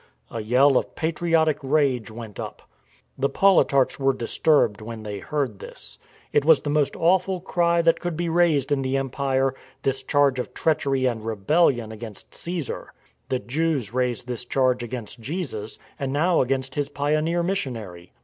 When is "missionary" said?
17.43-18.11